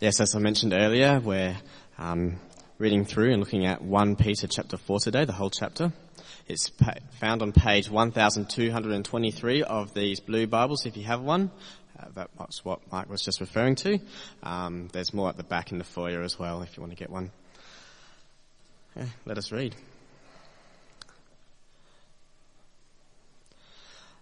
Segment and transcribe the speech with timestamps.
[0.00, 1.56] Yes, as I mentioned earlier, we're
[1.98, 2.38] um,
[2.78, 5.92] reading through and looking at 1 Peter chapter 4 today, the whole chapter.
[6.46, 11.50] It's pa- found on page 1223 of these blue Bibles if you have one.
[11.98, 13.98] Uh, that's what Mike was just referring to.
[14.44, 16.96] Um, there's more at the back in the foyer as well if you want to
[16.96, 17.32] get one.
[18.94, 19.74] Yeah, let us read.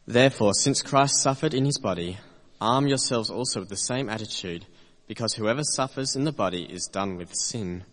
[0.07, 2.17] Therefore, since Christ suffered in his body,
[2.63, 4.65] arm yourselves also with the same attitude
[5.07, 7.85] because whoever suffers in the body is done with sin.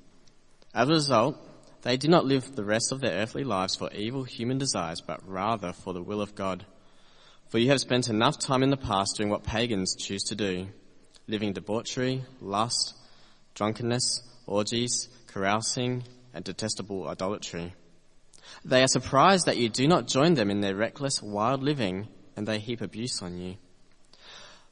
[0.73, 1.37] As a result,
[1.83, 5.19] they do not live the rest of their earthly lives for evil human desires, but
[5.27, 6.65] rather for the will of God.
[7.49, 10.69] For you have spent enough time in the past doing what pagans choose to do,
[11.27, 12.95] living debauchery, lust,
[13.53, 17.75] drunkenness, orgies, carousing, and detestable idolatry.
[18.65, 22.47] They are surprised that you do not join them in their reckless, wild living, and
[22.47, 23.57] they heap abuse on you.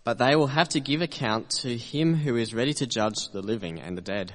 [0.03, 3.41] But they will have to give account to him who is ready to judge the
[3.41, 4.33] living and the dead.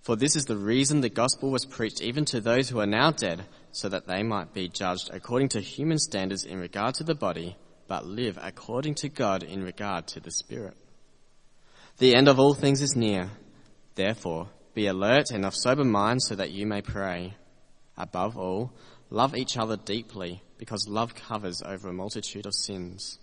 [0.00, 3.10] For this is the reason the gospel was preached even to those who are now
[3.10, 7.14] dead, so that they might be judged according to human standards in regard to the
[7.14, 7.56] body,
[7.88, 10.76] but live according to God in regard to the spirit.
[11.98, 13.30] The end of all things is near.
[13.94, 17.34] Therefore, be alert and of sober mind so that you may pray.
[17.96, 18.72] Above all,
[19.10, 23.18] love each other deeply, because love covers over a multitude of sins.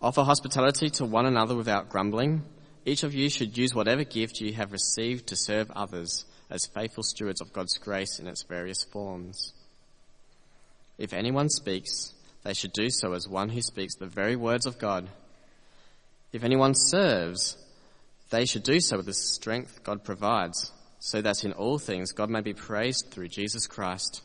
[0.00, 2.44] Offer hospitality to one another without grumbling.
[2.84, 7.02] Each of you should use whatever gift you have received to serve others as faithful
[7.02, 9.52] stewards of God's grace in its various forms.
[10.98, 14.78] If anyone speaks, they should do so as one who speaks the very words of
[14.78, 15.08] God.
[16.32, 17.56] If anyone serves,
[18.30, 22.30] they should do so with the strength God provides, so that in all things God
[22.30, 24.22] may be praised through Jesus Christ.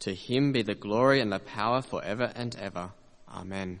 [0.00, 2.90] To him be the glory and the power forever and ever.
[3.28, 3.80] Amen.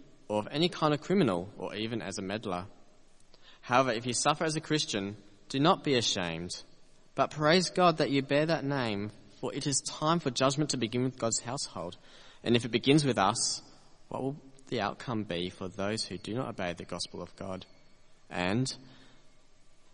[0.31, 2.63] or of any kind of criminal, or even as a meddler.
[3.59, 5.17] However, if you suffer as a Christian,
[5.49, 6.51] do not be ashamed,
[7.15, 10.77] but praise God that you bear that name, for it is time for judgment to
[10.77, 11.97] begin with God's household.
[12.45, 13.61] And if it begins with us,
[14.07, 14.37] what will
[14.69, 17.65] the outcome be for those who do not obey the gospel of God?
[18.29, 18.73] And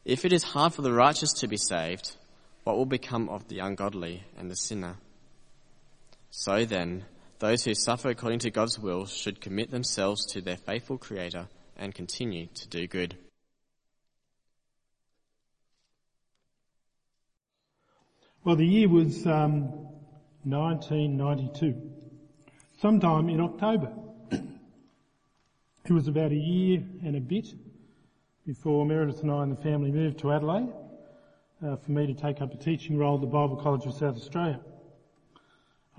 [0.05, 2.15] if it is hard for the righteous to be saved,
[2.63, 4.97] what will become of the ungodly and the sinner?
[6.29, 7.05] So then,
[7.39, 11.93] those who suffer according to God's will should commit themselves to their faithful Creator and
[11.93, 13.15] continue to do good.
[18.43, 19.63] Well, the year was um,
[20.43, 21.75] 1992,
[22.79, 23.91] sometime in October.
[24.31, 27.47] it was about a year and a bit
[28.45, 30.69] before Meredith and I and the family moved to Adelaide
[31.61, 34.15] uh, for me to take up a teaching role at the Bible College of South
[34.15, 34.61] Australia.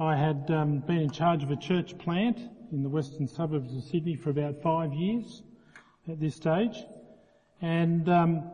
[0.00, 2.38] I had um, been in charge of a church plant
[2.70, 5.42] in the western suburbs of Sydney for about five years
[6.08, 6.76] at this stage,
[7.60, 8.48] and um,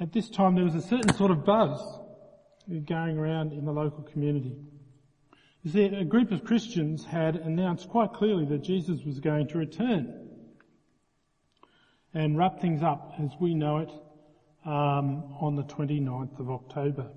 [0.00, 1.78] at this time there was a certain sort of buzz
[2.86, 4.56] going around in the local community.
[5.62, 9.58] You see, a group of Christians had announced quite clearly that Jesus was going to
[9.58, 10.30] return
[12.14, 13.90] and wrap things up as we know it
[14.64, 17.10] um, on the 29th of October.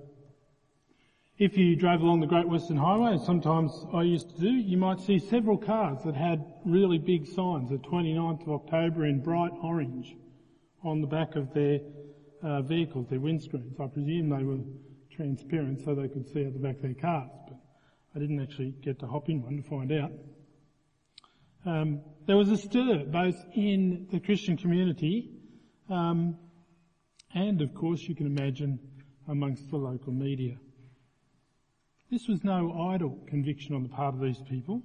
[1.38, 4.78] If you drove along the Great Western Highway, as sometimes I used to do, you
[4.78, 9.52] might see several cars that had really big signs, the 29th of October in bright
[9.62, 10.16] orange,
[10.82, 11.82] on the back of their
[12.42, 13.78] uh, vehicles, their windscreens.
[13.82, 14.60] I presume they were
[15.12, 17.58] transparent so they could see out the back of their cars, but
[18.16, 20.12] I didn't actually get to hop in one to find out.
[21.66, 25.32] Um, there was a stir both in the Christian community
[25.90, 26.38] um,
[27.34, 28.80] and, of course, you can imagine
[29.28, 30.56] amongst the local media.
[32.16, 34.82] This was no idle conviction on the part of these people.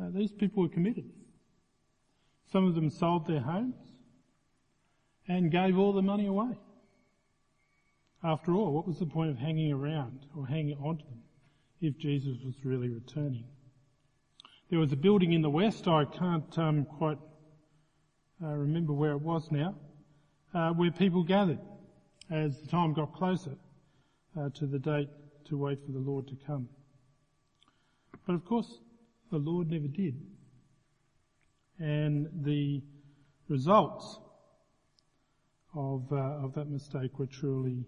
[0.00, 1.10] Uh, these people were committed.
[2.52, 3.74] Some of them sold their homes
[5.26, 6.56] and gave all the money away.
[8.22, 11.22] After all, what was the point of hanging around or hanging on to them
[11.80, 13.46] if Jesus was really returning?
[14.70, 17.18] There was a building in the west, I can't um, quite
[18.40, 19.74] uh, remember where it was now,
[20.54, 21.58] uh, where people gathered
[22.30, 23.56] as the time got closer
[24.38, 25.08] uh, to the date
[25.46, 26.68] to wait for the Lord to come.
[28.26, 28.80] But of course,
[29.30, 30.20] the Lord never did.
[31.78, 32.82] And the
[33.48, 34.18] results
[35.74, 37.84] of, uh, of that mistake were truly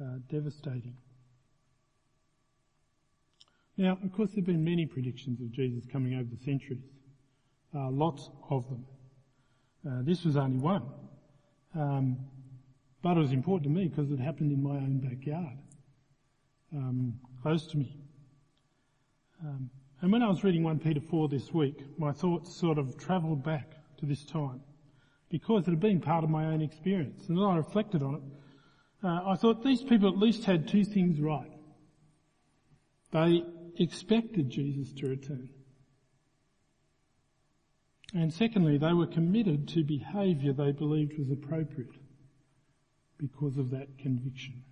[0.00, 0.96] uh, devastating.
[3.76, 6.82] Now, of course, there have been many predictions of Jesus coming over the centuries,
[7.74, 8.86] uh, lots of them.
[9.86, 10.82] Uh, this was only one,
[11.74, 12.16] um,
[13.02, 15.58] but it was important to me because it happened in my own backyard,
[16.74, 17.96] um, close to me.
[19.44, 19.70] Um,
[20.02, 23.42] and when I was reading 1 Peter 4 this week, my thoughts sort of travelled
[23.42, 24.60] back to this time
[25.30, 27.28] because it had been part of my own experience.
[27.28, 28.22] And as I reflected on it,
[29.02, 31.50] uh, I thought these people at least had two things right.
[33.12, 33.44] They
[33.78, 35.48] expected Jesus to return.
[38.14, 41.90] And secondly, they were committed to behaviour they believed was appropriate
[43.18, 44.62] because of that conviction.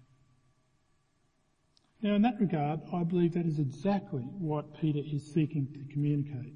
[2.05, 6.53] Now in that regard, I believe that is exactly what Peter is seeking to communicate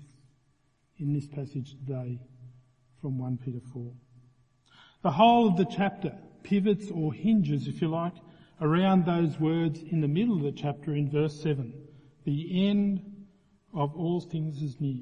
[0.99, 2.21] in this passage today
[3.01, 3.91] from 1 Peter 4.
[5.01, 6.13] The whole of the chapter
[6.43, 8.13] pivots or hinges, if you like,
[8.61, 11.73] around those words in the middle of the chapter in verse 7.
[12.27, 13.27] The end
[13.73, 15.01] of all things is near.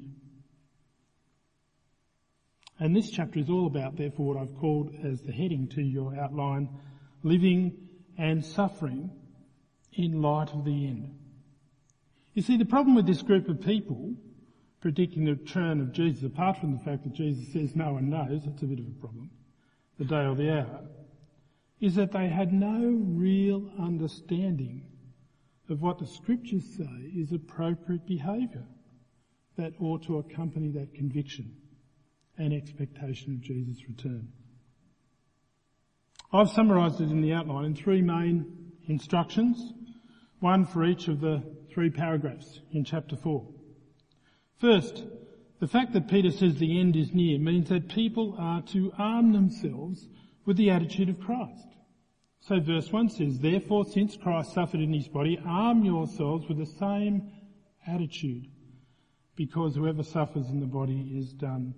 [2.79, 6.15] And this chapter is all about, therefore, what I've called as the heading to your
[6.15, 6.69] outline,
[7.21, 9.11] living and suffering
[9.97, 11.13] in light of the end.
[12.33, 14.13] You see, the problem with this group of people
[14.79, 18.43] predicting the return of Jesus, apart from the fact that Jesus says no one knows,
[18.45, 19.29] that's a bit of a problem,
[19.97, 20.81] the day or the hour,
[21.81, 24.85] is that they had no real understanding
[25.69, 28.65] of what the scriptures say is appropriate behaviour
[29.57, 31.55] that ought to accompany that conviction
[32.37, 34.29] and expectation of Jesus' return.
[36.31, 39.73] I've summarised it in the outline in three main instructions,
[40.39, 43.45] one for each of the three paragraphs in chapter 4.
[44.59, 45.03] First,
[45.59, 49.33] the fact that Peter says the end is near means that people are to arm
[49.33, 50.07] themselves
[50.45, 51.67] with the attitude of Christ.
[52.41, 56.65] So verse 1 says, Therefore, since Christ suffered in his body, arm yourselves with the
[56.65, 57.31] same
[57.85, 58.47] attitude,
[59.35, 61.73] because whoever suffers in the body is done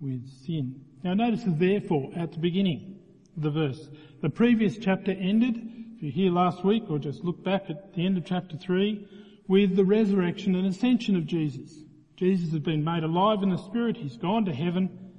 [0.00, 0.80] with sin.
[1.04, 2.98] Now notice the therefore at the beginning
[3.36, 3.88] of the verse.
[4.22, 8.06] The previous chapter ended, if you're here last week, or just look back at the
[8.06, 9.06] end of chapter 3,
[9.46, 11.74] with the resurrection and ascension of Jesus.
[12.16, 13.98] Jesus has been made alive in the Spirit.
[13.98, 15.12] He's gone to heaven.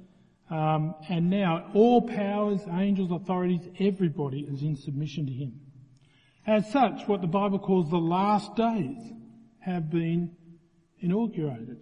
[0.50, 5.60] Um, and now all powers, angels, authorities, everybody is in submission to Him.
[6.48, 8.98] As such, what the Bible calls the last days
[9.60, 10.32] have been
[10.98, 11.78] inaugurated.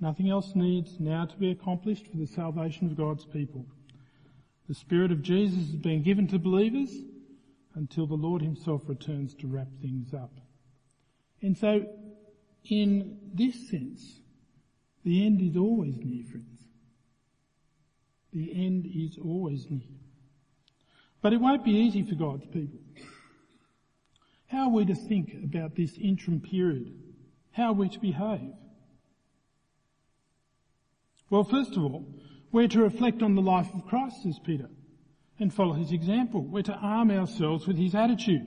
[0.00, 3.64] Nothing else needs now to be accomplished for the salvation of God's people.
[4.68, 6.90] The Spirit of Jesus has been given to believers
[7.76, 10.32] until the Lord Himself returns to wrap things up.
[11.42, 11.86] And so
[12.68, 14.20] in this sense,
[15.04, 16.62] the end is always near, friends.
[18.32, 19.82] The end is always near.
[21.22, 22.80] But it won't be easy for God's people.
[24.48, 26.92] How are we to think about this interim period?
[27.52, 28.52] How are we to behave?
[31.30, 32.06] Well, first of all,
[32.52, 34.70] we're to reflect on the life of Christ, says Peter,
[35.38, 36.42] and follow his example.
[36.42, 38.46] We're to arm ourselves with his attitude.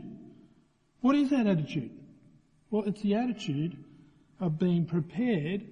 [1.02, 1.92] What is that attitude?
[2.72, 3.78] Well, it's the attitude
[4.40, 5.66] of being prepared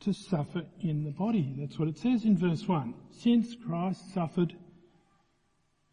[0.00, 1.54] to suffer in the body.
[1.58, 2.94] That's what it says in verse 1.
[3.10, 4.54] Since Christ suffered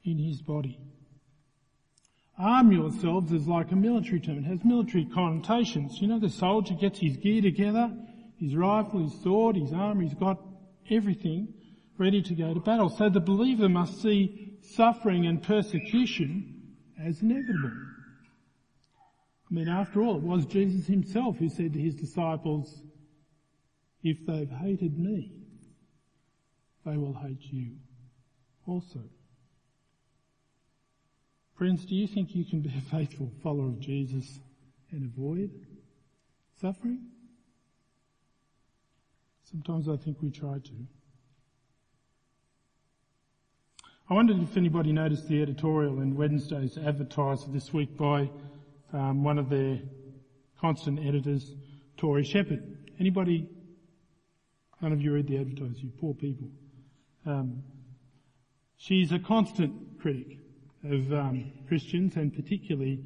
[0.03, 0.79] in his body.
[2.37, 4.39] Arm yourselves is like a military term.
[4.39, 6.01] It has military connotations.
[6.01, 7.91] You know, the soldier gets his gear together,
[8.39, 10.41] his rifle, his sword, his armor, he's got
[10.89, 11.53] everything
[12.01, 12.89] ready to go to battle.
[12.89, 17.71] So the believer must see suffering and persecution as inevitable.
[19.49, 22.81] I mean, after all, it was Jesus himself who said to his disciples,
[24.01, 25.31] if they've hated me,
[26.85, 27.73] they will hate you
[28.65, 29.01] also.
[31.55, 34.39] Friends, do you think you can be a faithful follower of Jesus
[34.89, 35.51] and avoid
[36.59, 37.01] suffering?
[39.43, 40.87] Sometimes I think we try to.
[44.11, 48.29] I wondered if anybody noticed the editorial in Wednesday's Advertiser this week by
[48.91, 49.79] um, one of their
[50.59, 51.55] constant editors,
[51.95, 52.91] Tory Shepherd.
[52.99, 53.47] Anybody?
[54.81, 56.49] None of you read the advertiser, you poor people.
[57.25, 57.63] Um,
[58.75, 60.39] she's a constant critic
[60.83, 62.99] of um, Christians and particularly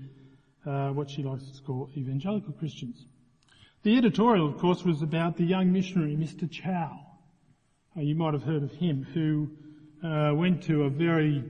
[0.66, 3.06] uh, what she likes to call evangelical Christians.
[3.84, 6.50] The editorial, of course, was about the young missionary, Mr.
[6.50, 7.00] Chau.
[7.96, 9.52] Uh, you might have heard of him, who
[10.04, 11.44] uh, went to a very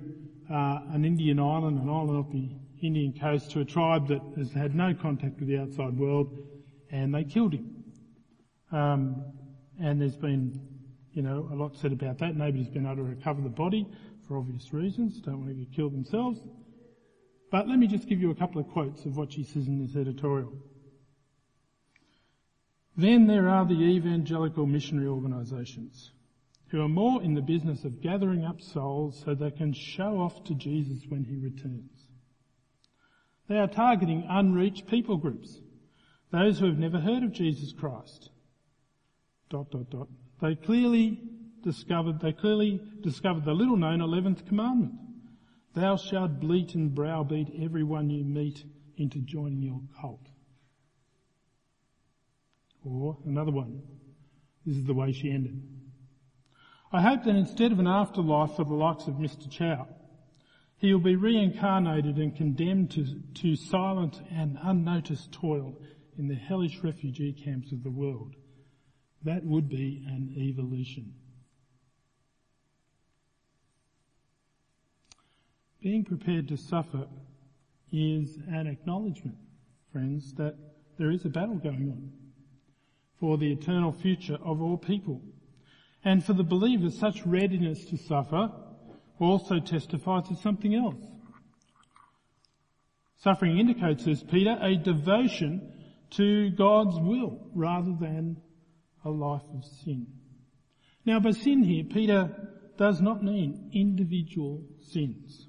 [0.52, 2.50] uh, an Indian island, an island off the
[2.82, 6.38] Indian coast to a tribe that has had no contact with the outside world,
[6.92, 7.84] and they killed him.
[8.72, 9.25] Um,
[9.80, 10.60] and there's been
[11.16, 12.36] you know, a lot said about that.
[12.36, 13.88] Nobody's been able to recover the body
[14.28, 15.22] for obvious reasons.
[15.22, 16.40] Don't want to get killed themselves.
[17.52, 19.80] But let me just give you a couple of quotes of what she says in
[19.80, 20.52] this editorial.
[22.98, 26.12] Then there are the evangelical missionary organisations
[26.67, 30.43] who are more in the business of gathering up souls so they can show off
[30.45, 32.07] to Jesus when he returns.
[33.48, 35.60] They are targeting unreached people groups,
[36.31, 38.29] those who have never heard of Jesus Christ.
[39.50, 40.07] Dot, dot, dot.
[40.41, 41.19] They clearly
[41.63, 44.93] discovered, they clearly discovered the little known 11th commandment.
[45.75, 48.63] Thou shalt bleat and browbeat everyone you meet
[48.98, 50.27] into joining your cult.
[52.84, 53.81] Or another one.
[54.65, 55.62] This is the way she ended.
[56.92, 59.50] I hope that instead of an afterlife for the likes of Mr.
[59.50, 59.88] Chau,
[60.77, 63.06] he will be reincarnated and condemned to,
[63.42, 65.75] to silent and unnoticed toil
[66.18, 68.36] in the hellish refugee camps of the world.
[69.24, 71.13] That would be an evolution.
[75.82, 77.08] Being prepared to suffer
[77.92, 79.38] is an acknowledgement,
[79.92, 80.56] friends, that
[80.98, 82.12] there is a battle going on
[83.20, 85.22] for the eternal future of all people.
[86.05, 88.51] And for the believer, such readiness to suffer
[89.19, 91.03] also testifies to something else.
[93.17, 95.74] Suffering indicates, says Peter, a devotion
[96.12, 98.38] to God's will rather than
[99.03, 100.05] a life of sin.
[101.05, 105.47] Now by sin here, Peter does not mean individual sins.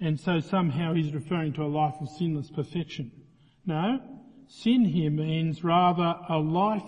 [0.00, 3.10] And so somehow he's referring to a life of sinless perfection.
[3.64, 4.00] No,
[4.48, 6.82] sin here means rather a life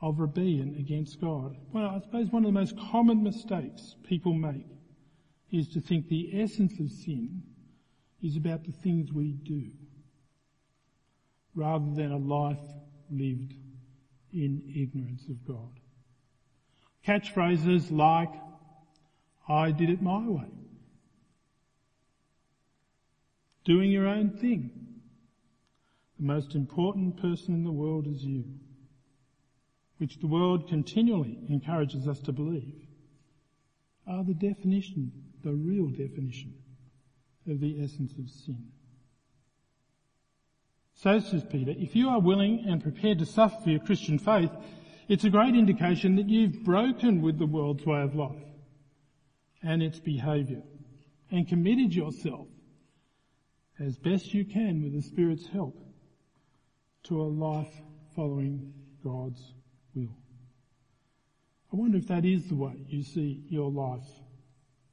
[0.00, 1.56] of rebellion against God.
[1.72, 4.66] Well, I suppose one of the most common mistakes people make
[5.50, 7.42] is to think the essence of sin
[8.22, 9.70] is about the things we do
[11.54, 12.58] rather than a life
[13.10, 13.54] lived
[14.32, 15.80] in ignorance of God.
[17.04, 18.32] Catchphrases like,
[19.48, 20.50] I did it my way.
[23.64, 24.70] Doing your own thing.
[26.18, 28.44] The most important person in the world is you
[29.98, 32.86] which the world continually encourages us to believe,
[34.06, 35.12] are the definition,
[35.44, 36.54] the real definition
[37.48, 38.68] of the essence of sin.
[40.94, 44.50] So says Peter, if you are willing and prepared to suffer for your Christian faith,
[45.08, 48.42] it's a great indication that you've broken with the world's way of life
[49.62, 50.62] and its behaviour
[51.30, 52.48] and committed yourself
[53.78, 55.76] as best you can with the Spirit's help
[57.04, 57.80] to a life
[58.14, 59.54] following God's
[59.94, 60.14] will.
[61.72, 64.08] I wonder if that is the way you see your life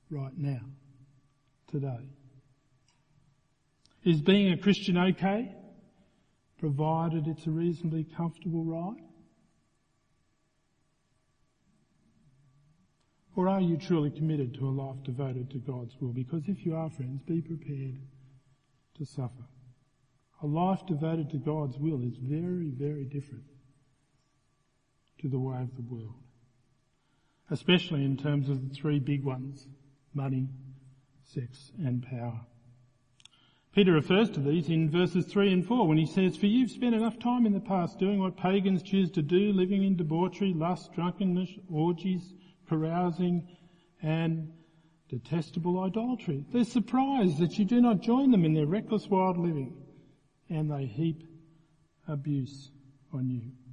[0.09, 0.61] right now,
[1.71, 2.09] today.
[4.03, 5.55] Is being a Christian okay,
[6.59, 9.01] provided it's a reasonably comfortable ride?
[13.35, 16.13] Or are you truly committed to a life devoted to God's will?
[16.13, 17.99] Because if you are, friends, be prepared
[18.97, 19.43] to suffer.
[20.41, 23.43] A life devoted to God's will is very, very different
[25.25, 26.13] to the way of the world.
[27.49, 29.65] Especially in terms of the three big ones,
[30.13, 30.47] money,
[31.23, 32.41] sex and power.
[33.73, 36.93] Peter refers to these in verses 3 and 4 when he says, For you've spent
[36.93, 40.93] enough time in the past doing what pagans choose to do, living in debauchery, lust,
[40.93, 42.35] drunkenness, orgies,
[42.69, 43.47] carousing,
[44.03, 44.53] and
[45.09, 46.45] detestable idolatry.
[46.53, 49.75] They're surprised that you do not join them in their reckless wild living,
[50.51, 51.23] and they heap
[52.07, 52.69] abuse
[53.11, 53.64] on you.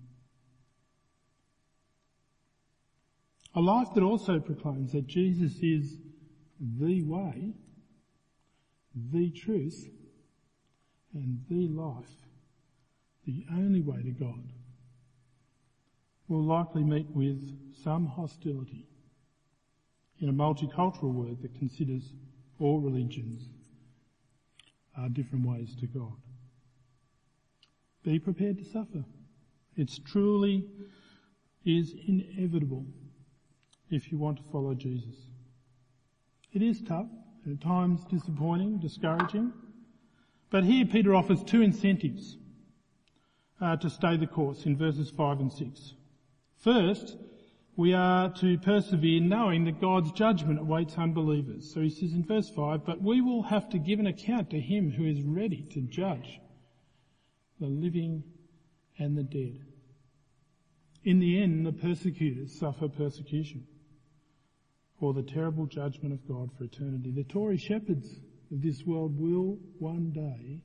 [3.54, 5.98] A life that also proclaims that Jesus is
[6.60, 7.52] the way,
[8.94, 9.88] the truth,
[11.12, 12.26] and the life,
[13.26, 14.52] the only way to God,
[16.28, 18.86] will likely meet with some hostility
[20.20, 22.14] in a multicultural world that considers
[22.58, 23.50] all religions
[24.96, 26.16] are different ways to God.
[28.02, 29.04] Be prepared to suffer.
[29.76, 30.64] It's truly
[31.64, 32.86] is inevitable
[33.92, 35.14] if you want to follow Jesus.
[36.52, 37.08] It is tough,
[37.44, 39.52] and at times disappointing, discouraging,
[40.50, 42.36] but here Peter offers two incentives
[43.60, 45.94] uh, to stay the course in verses 5 and 6.
[46.58, 47.16] First,
[47.76, 51.72] we are to persevere knowing that God's judgment awaits unbelievers.
[51.72, 54.60] So he says in verse 5, but we will have to give an account to
[54.60, 56.38] him who is ready to judge
[57.60, 58.24] the living
[58.98, 59.60] and the dead.
[61.04, 63.66] In the end, the persecutors suffer persecution
[65.02, 67.10] or the terrible judgment of God for eternity.
[67.10, 68.08] The Tory Shepherds
[68.52, 70.60] of this world will one day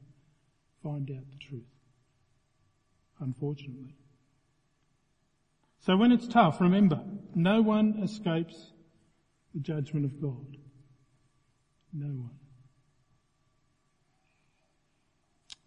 [0.84, 1.64] find out the truth.
[3.20, 3.96] Unfortunately.
[5.80, 7.02] So when it's tough, remember,
[7.34, 8.74] no one escapes
[9.56, 10.58] the judgment of God.
[11.92, 12.38] No one.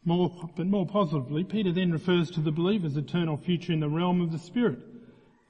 [0.04, 4.20] More, but more positively, Peter then refers to the believer's eternal future in the realm
[4.20, 4.78] of the Spirit,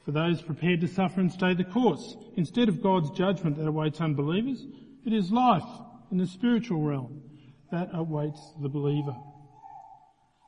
[0.04, 2.16] for those prepared to suffer and stay the course.
[2.36, 4.66] Instead of God's judgment that awaits unbelievers,
[5.04, 5.62] it is life
[6.10, 7.22] in the spiritual realm
[7.70, 9.16] that awaits the believer.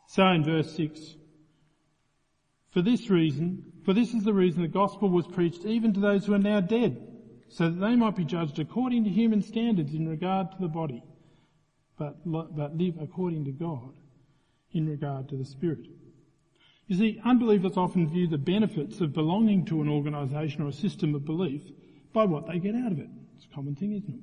[0.09, 1.01] So in verse 6,
[2.71, 6.27] for this reason, for this is the reason the gospel was preached even to those
[6.27, 7.09] who are now dead,
[7.49, 11.03] so that they might be judged according to human standards in regard to the body,
[11.99, 13.93] but, but live according to God
[14.73, 15.87] in regard to the Spirit.
[16.87, 21.15] You see, unbelievers often view the benefits of belonging to an organisation or a system
[21.15, 21.63] of belief
[22.13, 23.09] by what they get out of it.
[23.37, 24.21] It's a common thing, isn't it?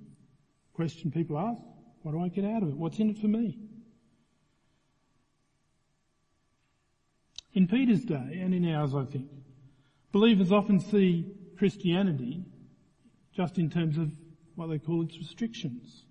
[0.73, 1.61] Question people ask,
[2.03, 2.75] what do I get out of it?
[2.75, 3.57] What's in it for me?
[7.53, 9.29] In Peter's day, and in ours I think,
[10.11, 12.45] believers often see Christianity
[13.35, 14.11] just in terms of
[14.55, 16.03] what they call its restrictions,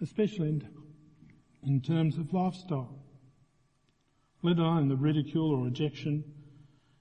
[0.00, 0.68] especially in,
[1.66, 2.98] in terms of lifestyle,
[4.42, 6.24] let alone the ridicule or rejection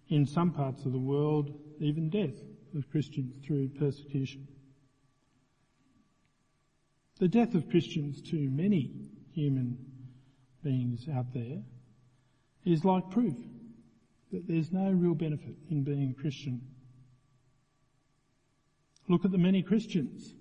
[0.10, 2.36] in some parts of the world, even death
[2.75, 4.48] of Christians through persecution.
[7.20, 8.92] The death of Christians to many
[9.32, 9.77] human
[10.63, 11.62] beings out there
[12.65, 13.38] is like proof
[14.32, 16.62] that there's no real benefit in being a Christian.
[19.08, 20.34] Look at the many Christians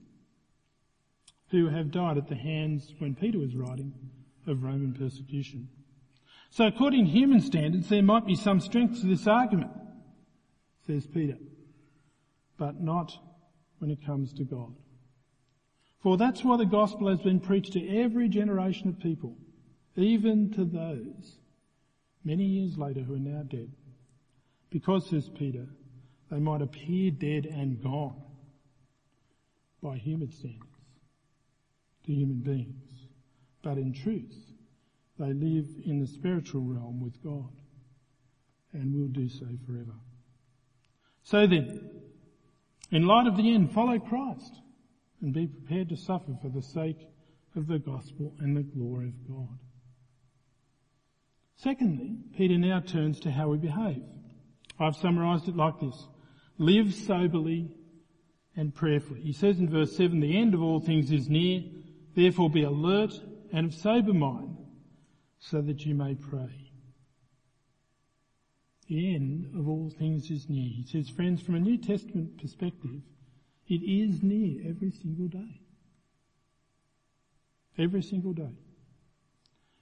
[1.50, 3.92] who have died at the hands, when Peter was writing,
[4.46, 5.68] of Roman persecution.
[6.54, 9.73] So according to human standards, there might be some strength to this argument,
[10.87, 11.37] says Peter,
[12.56, 13.12] but not
[13.80, 14.73] when it comes to God.
[16.00, 19.37] For that's why the gospel has been preached to every generation of people,
[19.96, 21.40] even to those
[22.25, 23.73] many years later who are now dead.
[24.70, 25.66] Because, says Peter,
[26.30, 28.23] they might appear dead and gone
[29.82, 30.62] by human standards
[32.06, 33.09] to human beings.
[33.61, 34.43] But in truth,
[35.18, 37.50] they live in the spiritual realm with God
[38.72, 39.94] and will do so forever.
[41.22, 41.88] So then,
[42.90, 44.61] in light of the end, follow Christ
[45.22, 47.09] and be prepared to suffer for the sake
[47.55, 49.59] of the gospel and the glory of God.
[51.57, 54.03] Secondly, Peter now turns to how we behave.
[54.79, 56.09] I've summarized it like this.
[56.59, 57.70] Live soberly
[58.57, 59.20] and prayerfully.
[59.20, 61.62] He says in verse 7, the end of all things is near,
[62.16, 63.12] therefore be alert
[63.53, 64.53] and of sober mind
[65.50, 66.70] so that you may pray.
[68.88, 70.68] The end of all things is near.
[70.68, 73.02] He says, friends, from a New Testament perspective,
[73.68, 75.61] it is near every single day.
[77.78, 78.57] Every single day.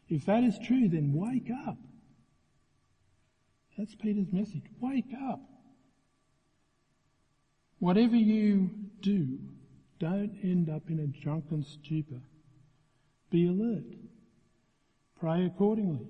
[0.08, 1.78] If that is true, then wake up.
[3.78, 4.64] That's Peter's message.
[4.80, 5.40] Wake up.
[7.78, 8.70] Whatever you
[9.00, 9.38] do,
[9.98, 12.20] don't end up in a drunken stupor.
[13.30, 13.84] Be alert.
[15.22, 16.04] Pray accordingly.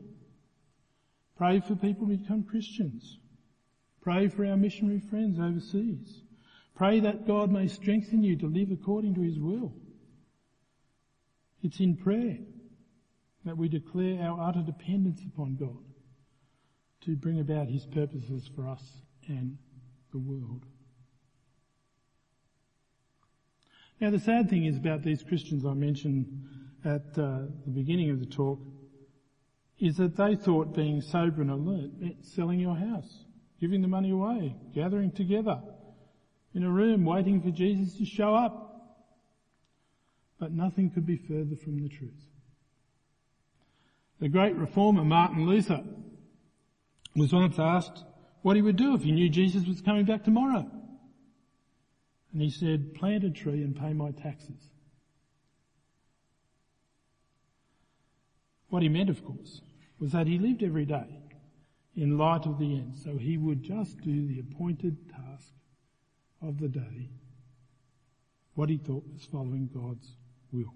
[1.36, 3.18] Pray for people to become Christians.
[4.00, 6.22] Pray for our missionary friends overseas.
[6.74, 9.74] Pray that God may strengthen you to live according to His will.
[11.62, 12.38] It's in prayer
[13.44, 15.84] that we declare our utter dependence upon God
[17.02, 18.82] to bring about His purposes for us
[19.28, 19.58] and
[20.12, 20.64] the world.
[24.00, 26.48] Now the sad thing is about these Christians I mentioned
[26.82, 28.71] at uh, the beginning of the talk
[29.78, 33.24] is that they thought being sober and alert meant selling your house,
[33.60, 35.60] giving the money away, gathering together,
[36.54, 38.68] in a room waiting for Jesus to show up.
[40.38, 42.10] But nothing could be further from the truth.
[44.20, 45.82] The great reformer Martin Luther
[47.16, 48.04] was once asked
[48.42, 50.70] what he would do if he knew Jesus was coming back tomorrow.
[52.32, 54.71] And he said, plant a tree and pay my taxes.
[58.72, 59.60] What he meant, of course,
[59.98, 61.20] was that he lived every day
[61.94, 65.52] in light of the end, so he would just do the appointed task
[66.40, 67.10] of the day
[68.54, 70.16] what he thought was following God's
[70.52, 70.72] will.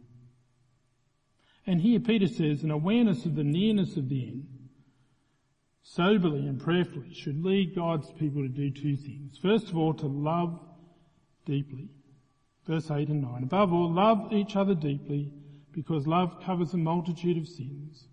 [1.67, 4.47] And here Peter says an awareness of the nearness of the end,
[5.83, 9.39] soberly and prayerfully, should lead God's people to do two things.
[9.39, 10.61] First of all, to love
[11.47, 11.89] deeply.
[12.67, 13.45] Verse 8 and 9.
[13.45, 15.33] Above all, love each other deeply
[15.77, 18.09] because love covers a multitude of sins.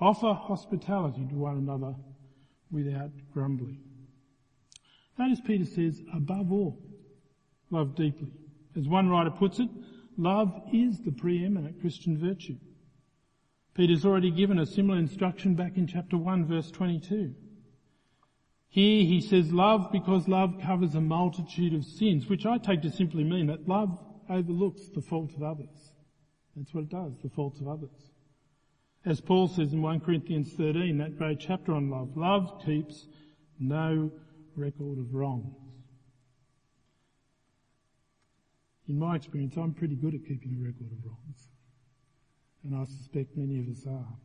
[0.00, 1.94] Offer hospitality to one another
[2.72, 3.80] without grumbling.
[5.16, 6.78] Notice Peter says, above all,
[7.70, 8.32] love deeply.
[8.76, 9.68] As one writer puts it,
[10.16, 12.56] love is the preeminent Christian virtue.
[13.74, 17.32] Peter's already given a similar instruction back in chapter 1 verse 22.
[18.70, 22.90] Here he says love because love covers a multitude of sins, which I take to
[22.90, 25.92] simply mean that love overlooks the fault of others.
[26.58, 28.10] That's what it does, the faults of others.
[29.04, 33.06] As Paul says in 1 Corinthians 13, that great chapter on love, love keeps
[33.60, 34.10] no
[34.56, 35.54] record of wrongs.
[38.88, 41.48] In my experience, I'm pretty good at keeping a record of wrongs.
[42.64, 44.16] And I suspect many of us are.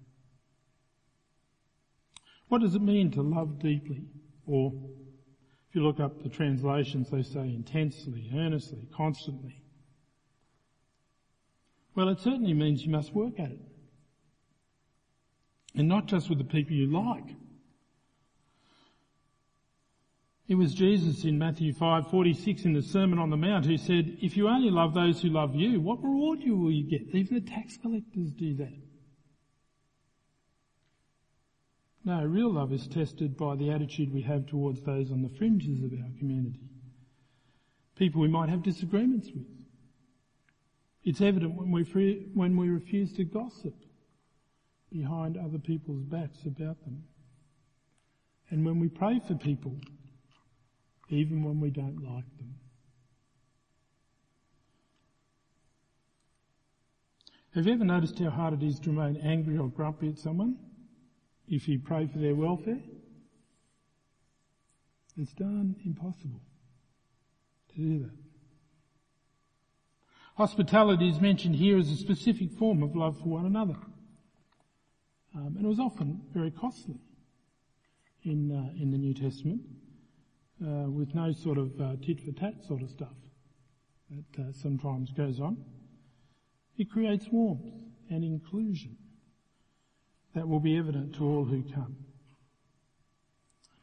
[2.48, 4.06] What does it mean to love deeply?
[4.48, 4.74] Or,
[5.70, 9.63] if you look up the translations, they say intensely, earnestly, constantly.
[11.96, 13.62] Well, it certainly means you must work at it.
[15.76, 17.36] And not just with the people you like.
[20.48, 24.36] It was Jesus in Matthew 5:46 in the Sermon on the Mount who said, "If
[24.36, 27.16] you only love those who love you, what reward will you get?
[27.16, 28.74] Even the tax collectors do that."
[32.06, 35.82] No, real love is tested by the attitude we have towards those on the fringes
[35.82, 36.70] of our community.
[37.96, 39.63] People we might have disagreements with.
[41.04, 43.76] It's evident when we, free, when we refuse to gossip
[44.92, 47.04] behind other people's backs about them.
[48.50, 49.76] And when we pray for people,
[51.10, 52.56] even when we don't like them.
[57.56, 60.58] Have you ever noticed how hard it is to remain angry or grumpy at someone?
[61.48, 62.80] if you pray for their welfare?
[65.18, 66.42] It's darn impossible
[67.70, 68.23] to do that.
[70.36, 73.76] Hospitality is mentioned here as a specific form of love for one another.
[75.36, 77.00] Um, and it was often very costly
[78.24, 79.62] in, uh, in the New Testament,
[80.62, 83.14] uh, with no sort of uh, tit for tat sort of stuff
[84.10, 85.58] that uh, sometimes goes on.
[86.78, 87.72] It creates warmth
[88.10, 88.98] and inclusion
[90.34, 91.96] that will be evident to all who come.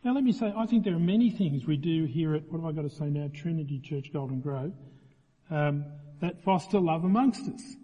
[0.02, 2.60] Now let me say, I think there are many things we do here at, what
[2.60, 4.72] have I got to say now, Trinity Church Golden Grove,
[5.50, 5.84] um,
[6.20, 7.76] that foster love amongst us.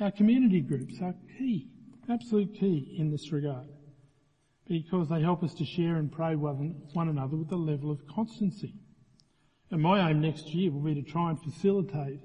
[0.00, 1.68] Our community groups are key,
[2.08, 3.68] absolute key in this regard,
[4.66, 8.74] because they help us to share and pray one, another with a level of constancy.
[9.70, 12.20] And my aim next year will be to try and facilitate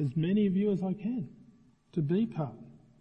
[0.00, 1.28] as many of you as I can
[1.92, 2.54] to be part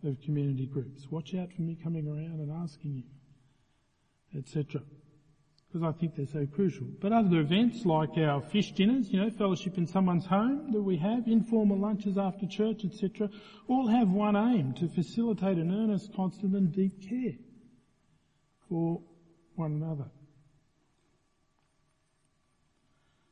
[0.04, 1.12] of community groups.
[1.12, 4.82] Watch out for me coming around and asking you, etc.
[5.68, 6.88] Because I think they're so crucial.
[7.02, 10.98] But other events like our fish dinners, you know, fellowship in someone's home that we
[10.98, 13.30] have, informal lunches after church, etc.,
[13.68, 17.34] all have one aim to facilitate an earnest, constant and deep care
[18.70, 19.02] for
[19.56, 20.06] one another.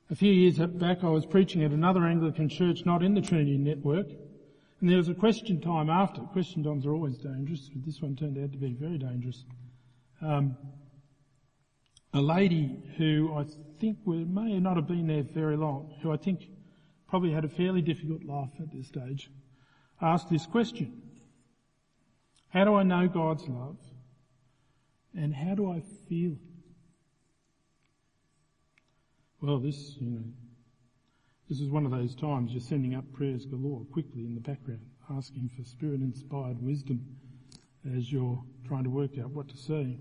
[0.09, 3.57] A few years back I was preaching at another Anglican church not in the Trinity
[3.57, 4.07] network
[4.85, 6.21] and there was a question time after.
[6.21, 9.43] Question times are always dangerous, but this one turned out to be very dangerous.
[10.21, 10.55] Um,
[12.15, 13.45] a lady who I
[13.81, 16.47] think may not have been there very long, who I think
[17.09, 19.29] probably had a fairly difficult life at this stage,
[20.01, 21.01] asked this question.
[22.49, 23.77] How do I know God's love?
[25.13, 26.37] And how do I feel it?
[29.41, 30.23] Well, this, you know,
[31.49, 34.85] this is one of those times you're sending up prayers galore quickly in the background,
[35.11, 37.05] asking for spirit inspired wisdom
[37.93, 39.97] as you're trying to work out what to say.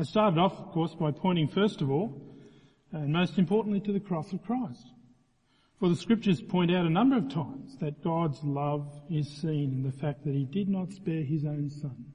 [0.00, 2.18] I started off, of course, by pointing first of all,
[2.90, 4.86] and most importantly, to the cross of Christ.
[5.78, 9.82] For the scriptures point out a number of times that God's love is seen in
[9.82, 12.06] the fact that He did not spare His own Son,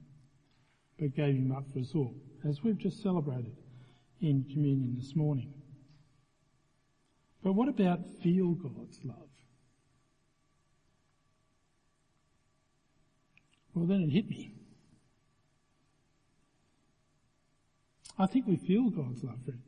[0.98, 3.56] but gave Him up for us all, as we've just celebrated
[4.20, 5.54] in communion this morning.
[7.44, 9.30] But what about feel God's love?
[13.74, 14.55] Well, then it hit me.
[18.18, 19.60] I think we feel God's love, friends.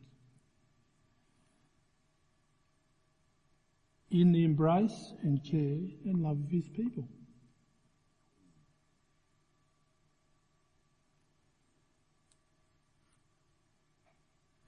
[4.11, 7.07] In the embrace and care and love of His people.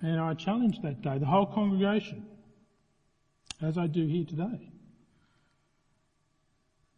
[0.02, 2.26] And I challenged that day the whole congregation
[3.62, 4.72] as I do here today.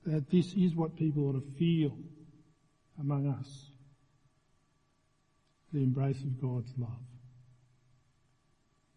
[0.06, 1.96] That this is what people ought to feel
[2.98, 3.71] among us.
[5.72, 6.90] The embrace of God's love.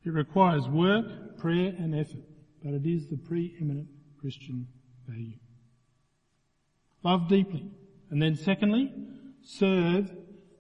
[0.04, 2.24] It requires work, prayer and effort,
[2.64, 3.88] but it is the preeminent
[4.20, 4.68] Christian
[5.08, 5.38] value.
[7.04, 7.72] Love deeply.
[8.12, 8.92] And then secondly,
[9.44, 10.12] serve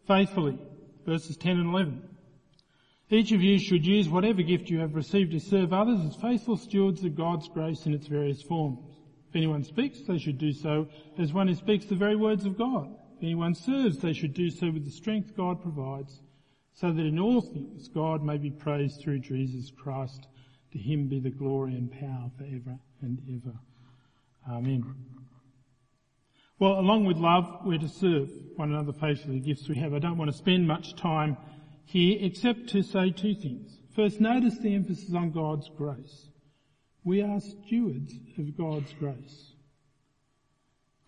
[0.07, 0.57] faithfully.
[1.05, 2.01] Verses 10 and 11.
[3.09, 6.57] Each of you should use whatever gift you have received to serve others as faithful
[6.57, 8.79] stewards of God's grace in its various forms.
[9.29, 10.87] If anyone speaks, they should do so
[11.19, 12.95] as one who speaks the very words of God.
[13.25, 16.21] Anyone serves, they should do so with the strength God provides,
[16.73, 20.27] so that in all things God may be praised through Jesus Christ.
[20.73, 23.57] To him be the glory and power forever and ever.
[24.47, 24.93] Amen.
[26.59, 29.95] Well, along with love, we're to serve one another faithfully the gifts we have.
[29.95, 31.35] I don't want to spend much time
[31.83, 33.79] here except to say two things.
[33.95, 36.27] First, notice the emphasis on God's grace.
[37.03, 39.54] We are stewards of God's grace.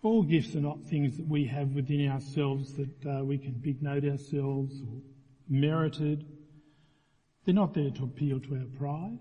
[0.02, 3.82] All gifts are not things that we have within ourselves that uh, we can big
[3.82, 5.00] note ourselves or
[5.48, 6.24] merited.
[7.44, 9.18] They're not there to appeal to our pride.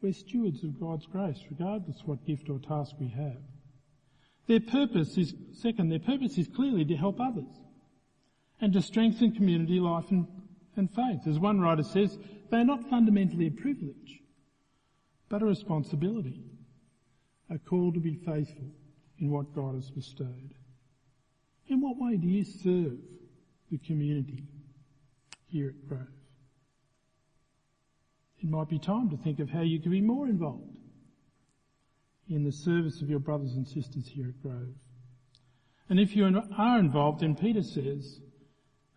[0.00, 3.42] We're stewards of God's grace, regardless what gift or task we have.
[4.46, 7.52] Their purpose is, second, their purpose is clearly to help others
[8.60, 10.26] and to strengthen community life and,
[10.76, 11.26] and faith.
[11.26, 12.16] As one writer says,
[12.50, 14.22] they are not fundamentally a privilege,
[15.28, 16.40] but a responsibility,
[17.50, 18.72] a call to be faithful
[19.20, 20.54] in what God has bestowed.
[21.68, 22.98] In what way do you serve
[23.70, 24.44] the community
[25.48, 26.06] here at Grove?
[28.40, 30.76] It might be time to think of how you can be more involved
[32.30, 34.74] in the service of your brothers and sisters here at Grove.
[35.88, 36.24] And if you
[36.56, 38.20] are involved, then Peter says,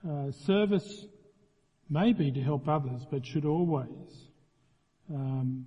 [0.08, 1.06] uh, service
[1.90, 4.28] may be to help others, but should always,
[5.10, 5.66] um,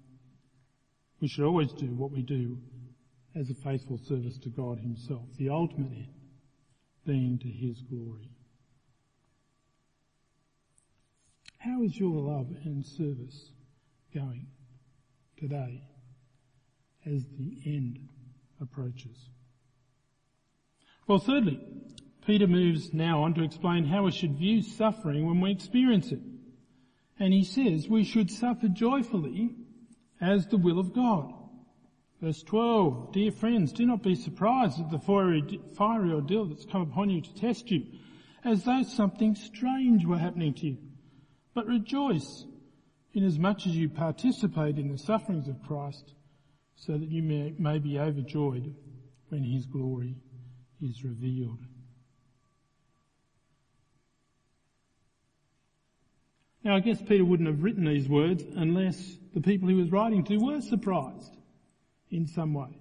[1.21, 2.59] we should always do what we do
[3.35, 6.09] as a faithful service to God himself, the ultimate end
[7.05, 8.31] being to his glory.
[11.59, 13.51] How is your love and service
[14.13, 14.47] going
[15.39, 15.83] today
[17.07, 18.09] as the end
[18.61, 19.29] approaches?
[21.07, 21.61] Well, thirdly,
[22.27, 26.21] Peter moves now on to explain how we should view suffering when we experience it.
[27.19, 29.55] And he says we should suffer joyfully
[30.21, 31.33] as the will of God.
[32.25, 36.81] Verse 12, dear friends, do not be surprised at the fiery, fiery ordeal that's come
[36.81, 37.85] upon you to test you,
[38.43, 40.79] as though something strange were happening to you.
[41.53, 42.47] But rejoice,
[43.13, 46.15] inasmuch as you participate in the sufferings of Christ,
[46.77, 48.75] so that you may, may be overjoyed
[49.29, 50.17] when his glory
[50.81, 51.61] is revealed.
[56.63, 60.25] Now I guess Peter wouldn't have written these words unless the people he was writing
[60.25, 61.37] to were surprised
[62.15, 62.79] in some way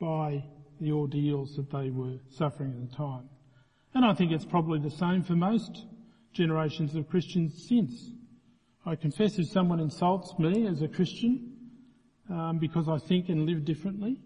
[0.00, 0.44] by
[0.80, 3.28] the ordeals that they were suffering at the time.
[3.94, 5.86] And I think it's probably the same for most
[6.32, 8.10] generations of Christians since.
[8.84, 11.52] I confess if someone insults me as a Christian
[12.30, 14.20] um, because I think and live differently,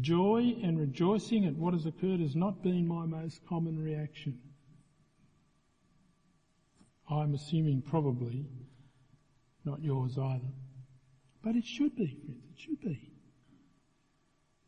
[0.00, 4.38] joy and rejoicing at what has occurred has not been my most common reaction.
[7.08, 8.46] I'm assuming probably
[9.64, 10.52] not yours either.
[11.42, 13.10] But it should be, friends, it should be.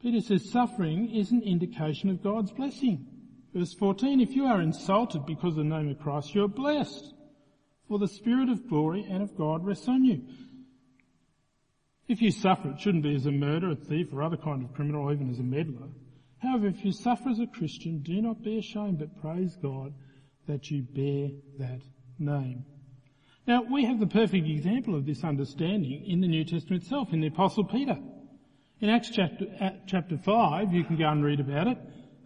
[0.02, 3.06] Peter says suffering is an indication of God's blessing.
[3.54, 7.14] Verse 14, if you are insulted because of the name of Christ, you are blessed,
[7.86, 10.22] for the Spirit of glory and of God rests on you.
[12.08, 14.74] If you suffer, it shouldn't be as a murderer, a thief, or other kind of
[14.74, 15.88] criminal, or even as a meddler.
[16.38, 19.94] However, if you suffer as a Christian, do not be ashamed, but praise God
[20.48, 21.82] that you bear that
[22.18, 22.64] name.
[23.46, 27.20] Now, we have the perfect example of this understanding in the New Testament itself, in
[27.20, 27.98] the Apostle Peter.
[28.82, 29.46] In Acts chapter,
[29.86, 31.78] chapter 5, you can go and read about it,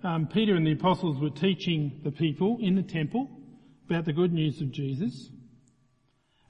[0.03, 3.29] um, Peter and the apostles were teaching the people in the temple
[3.91, 5.29] about the good news of Jesus,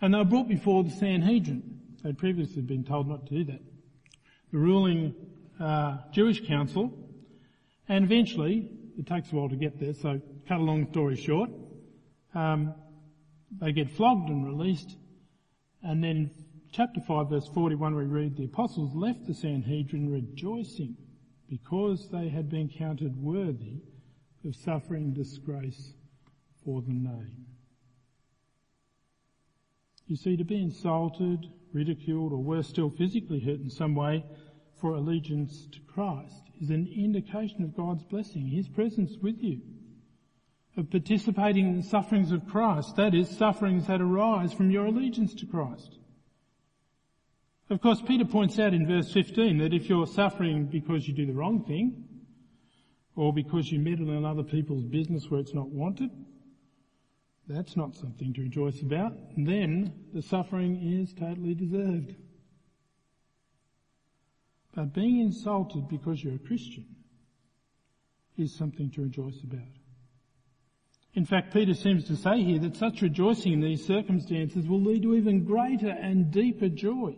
[0.00, 1.80] and they were brought before the Sanhedrin.
[2.04, 3.60] They'd previously been told not to do that.
[4.52, 5.12] The ruling
[5.58, 6.92] uh, Jewish council,
[7.88, 11.50] and eventually, it takes a while to get there, so cut a long story short,
[12.32, 12.74] um,
[13.60, 14.96] they get flogged and released,
[15.82, 16.30] and then
[16.72, 20.96] chapter 5 verse 41 we read, the apostles left the Sanhedrin rejoicing
[21.48, 23.82] because they had been counted worthy
[24.44, 25.94] of suffering disgrace
[26.64, 27.46] for the name.
[30.06, 34.24] You see, to be insulted, ridiculed, or worse still, physically hurt in some way
[34.80, 39.60] for allegiance to Christ is an indication of God's blessing, His presence with you,
[40.76, 45.34] of participating in the sufferings of Christ, that is, sufferings that arise from your allegiance
[45.34, 45.98] to Christ.
[47.68, 51.26] Of course, Peter points out in verse 15 that if you're suffering because you do
[51.26, 52.04] the wrong thing,
[53.16, 56.10] or because you meddle in other people's business where it's not wanted,
[57.48, 59.14] that's not something to rejoice about.
[59.36, 62.14] Then the suffering is totally deserved.
[64.74, 66.86] But being insulted because you're a Christian
[68.36, 69.62] is something to rejoice about.
[71.14, 75.02] In fact, Peter seems to say here that such rejoicing in these circumstances will lead
[75.02, 77.16] to even greater and deeper joy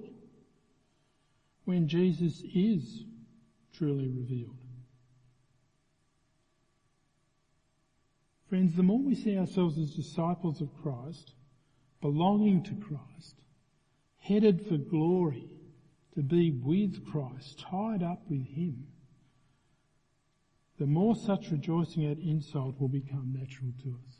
[1.68, 3.04] when Jesus is
[3.74, 4.56] truly revealed.
[8.48, 11.34] Friends, the more we see ourselves as disciples of Christ,
[12.00, 13.42] belonging to Christ,
[14.16, 15.50] headed for glory,
[16.14, 18.86] to be with Christ, tied up with Him,
[20.78, 24.14] the more such rejoicing at insult will become natural to us.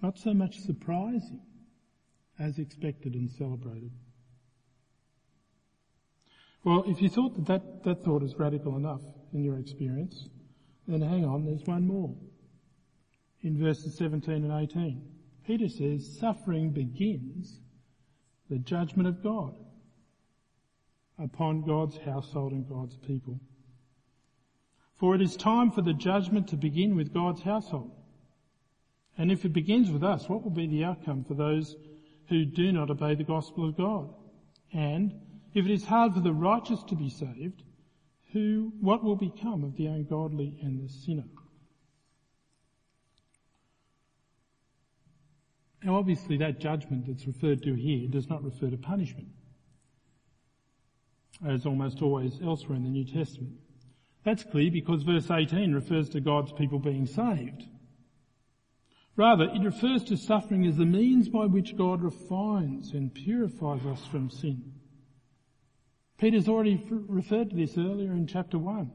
[0.00, 1.42] Not so much surprising
[2.40, 3.92] as expected and celebrated.
[6.64, 10.28] Well, if you thought that, that that thought is radical enough in your experience,
[10.88, 12.14] then hang on, there's one more.
[13.42, 15.02] In verses 17 and 18,
[15.46, 17.60] Peter says, suffering begins
[18.50, 19.54] the judgment of God
[21.18, 23.38] upon God's household and God's people.
[24.98, 27.92] For it is time for the judgment to begin with God's household.
[29.16, 31.76] And if it begins with us, what will be the outcome for those
[32.30, 34.08] who do not obey the gospel of God?
[34.72, 35.12] And
[35.52, 37.64] if it is hard for the righteous to be saved,
[38.32, 41.24] who, what will become of the ungodly and the sinner?
[45.82, 49.28] Now obviously that judgment that's referred to here does not refer to punishment,
[51.44, 53.54] as almost always elsewhere in the New Testament.
[54.24, 57.64] That's clear because verse 18 refers to God's people being saved.
[59.16, 64.04] Rather, it refers to suffering as the means by which God refines and purifies us
[64.06, 64.72] from sin.
[66.18, 68.90] Peter's already referred to this earlier in chapter 1,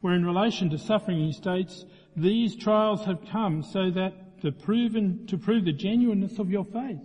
[0.00, 1.84] where in relation to suffering he states,
[2.16, 4.12] these trials have come so that
[4.60, 7.00] proven, to prove the genuineness of your faith,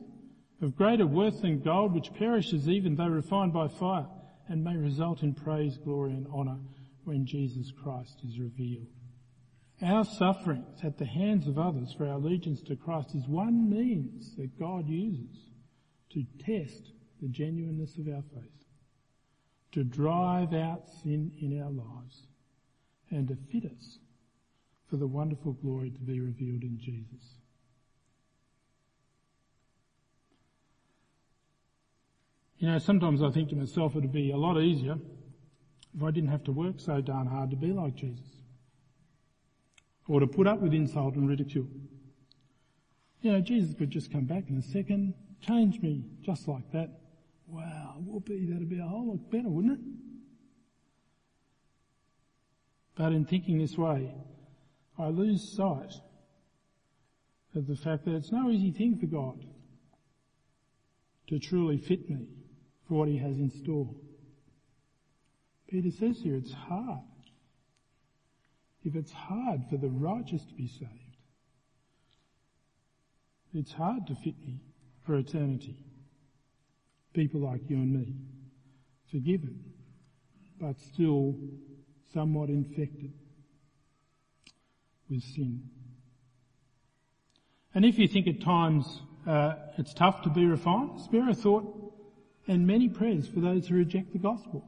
[0.62, 4.08] of greater worth than gold which perishes even though refined by fire,
[4.48, 6.60] and may result in praise, glory and honour
[7.06, 8.88] when Jesus Christ is revealed.
[9.82, 14.36] Our sufferings at the hands of others for our allegiance to Christ is one means
[14.38, 15.50] that God uses
[16.12, 18.66] to test the genuineness of our faith,
[19.72, 22.28] to drive out sin in our lives,
[23.10, 23.98] and to fit us
[24.90, 27.36] for the wonderful glory to be revealed in Jesus.
[32.60, 34.96] You know, sometimes I think to myself it'd be a lot easier
[35.96, 38.43] if I didn't have to work so darn hard to be like Jesus
[40.14, 41.66] or to put up with insult and ridicule.
[43.22, 47.00] You know, Jesus could just come back in a second, change me just like that.
[47.48, 49.86] Wow, whoopee, that'd be a whole lot better, wouldn't it?
[52.96, 54.14] But in thinking this way,
[55.00, 55.94] I lose sight
[57.56, 59.44] of the fact that it's no easy thing for God
[61.30, 62.28] to truly fit me
[62.88, 63.90] for what he has in store.
[65.68, 67.02] Peter says here it's hard
[68.84, 71.18] if it's hard for the righteous to be saved,
[73.54, 74.60] it's hard to fit me
[75.06, 75.78] for eternity.
[77.14, 78.16] People like you and me,
[79.12, 79.64] forgiven,
[80.60, 81.36] but still
[82.14, 83.14] somewhat infected
[85.10, 85.70] with sin.
[87.76, 91.94] And if you think at times uh, it's tough to be refined, spare a thought
[92.48, 94.68] and many prayers for those who reject the gospel.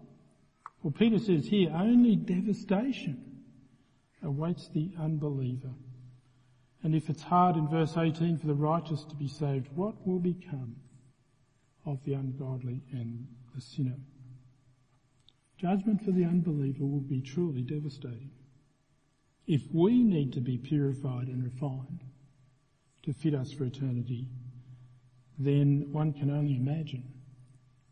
[0.81, 3.34] Well, Peter says here, only devastation
[4.25, 5.73] awaits the unbeliever.
[6.83, 10.19] And if it's hard in verse 18 for the righteous to be saved, what will
[10.19, 10.75] become
[11.85, 13.97] of the ungodly and the sinner?
[15.57, 18.31] Judgment for the unbeliever will be truly devastating.
[19.47, 22.03] If we need to be purified and refined
[23.03, 24.27] to fit us for eternity,
[25.37, 27.03] then one can only imagine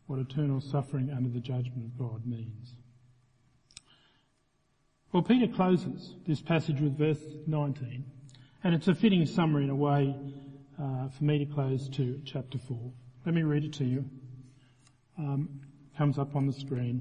[0.06, 2.74] what eternal suffering under the judgment of God means.
[5.14, 8.04] Well, Peter closes this passage with verse 19,
[8.64, 10.12] and it's a fitting summary in a way
[10.76, 12.76] uh, for me to close to chapter 4.
[13.24, 14.04] Let me read it to you.
[15.16, 15.60] Um,
[15.96, 17.00] comes up on the screen.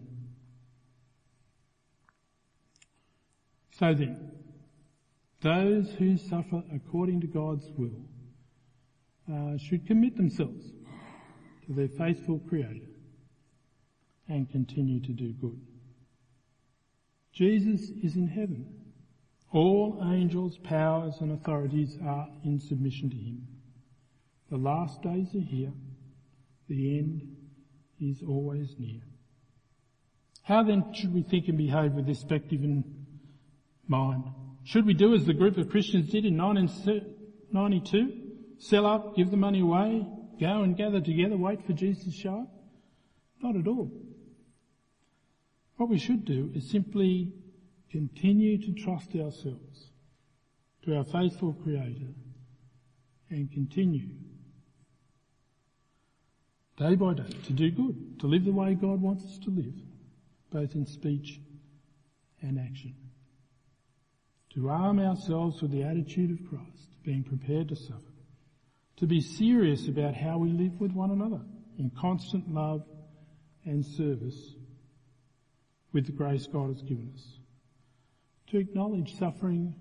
[3.80, 4.32] So then,
[5.42, 8.06] those who suffer according to God's will
[9.28, 10.68] uh, should commit themselves
[11.66, 12.86] to their faithful Creator
[14.30, 15.60] and continue to do good.
[17.34, 18.66] Jesus is in heaven.
[19.52, 23.48] All angels, powers and authorities are in submission to him.
[24.50, 25.72] The last days are here.
[26.70, 27.36] The end
[28.00, 29.02] is always near.
[30.44, 32.84] How then should we think and behave with this perspective in
[33.88, 34.26] mind?
[34.64, 38.22] Should we do as the group of Christians did in 1992?
[38.60, 40.06] Sell up, give the money away,
[40.40, 42.48] go and gather together, wait for Jesus to show up?
[43.42, 43.92] Not at all.
[45.84, 47.34] What we should do is simply
[47.92, 49.90] continue to trust ourselves
[50.86, 52.14] to our faithful Creator
[53.30, 54.08] and continue
[56.78, 59.74] day by day to do good, to live the way God wants us to live,
[60.54, 61.42] both in speech
[62.42, 62.96] and action.
[64.54, 68.14] to arm ourselves with the attitude of Christ, being prepared to suffer,
[68.96, 71.42] to be serious about how we live with one another
[71.78, 72.86] in constant love
[73.66, 74.56] and service
[75.94, 77.38] with the grace God has given us,
[78.48, 79.74] to acknowledge suffering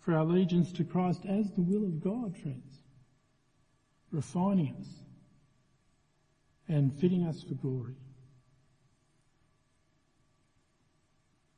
[0.00, 2.82] for our allegiance to Christ as the will of God, friends,
[4.10, 4.88] refining us
[6.68, 7.94] and fitting us for glory.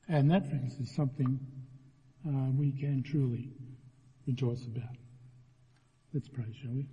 [0.08, 1.38] And that, friends, is something
[2.26, 3.52] uh, we can truly
[4.26, 4.96] rejoice about.
[6.12, 6.86] Let's pray, shall we?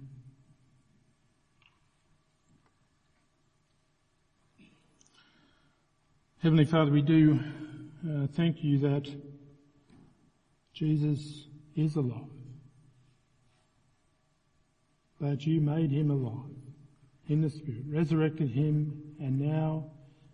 [6.42, 7.40] Heavenly Father, we do
[8.04, 9.08] uh, thank you that
[10.74, 12.24] Jesus is alive,
[15.20, 16.50] that you made him alive
[17.28, 19.86] in the Spirit, resurrected him, and now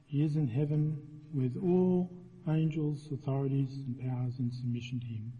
[0.06, 0.98] he is in heaven
[1.34, 2.10] with all
[2.48, 5.34] angels, authorities and powers in submission to him.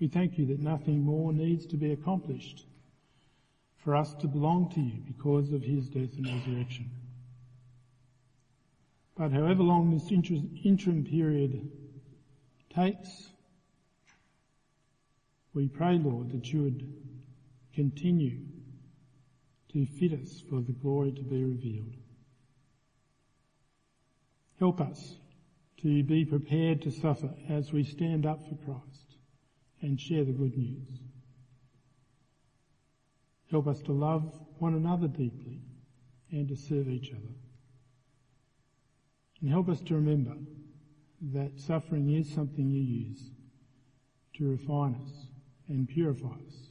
[0.00, 2.66] We thank you that nothing more needs to be accomplished
[3.76, 6.90] for us to belong to you because of his death and resurrection.
[9.20, 11.70] But however long this interim period
[12.74, 13.28] takes,
[15.52, 16.90] we pray, Lord, that you would
[17.74, 18.40] continue
[19.74, 21.96] to fit us for the glory to be revealed.
[24.58, 25.16] Help us
[25.82, 29.18] to be prepared to suffer as we stand up for Christ
[29.82, 30.98] and share the good news.
[33.50, 35.60] Help us to love one another deeply
[36.30, 37.34] and to serve each other.
[39.40, 40.36] And help us to remember
[41.32, 43.30] that suffering is something you use
[44.34, 45.26] to refine us
[45.68, 46.68] and purify us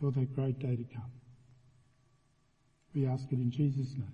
[0.00, 1.10] for that great day to come.
[2.94, 4.12] We ask it in Jesus' name.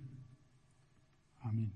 [1.45, 1.71] Amen.